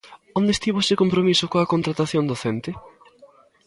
[0.39, 2.71] ¿Onde estivo ese compromiso coa contratación docente?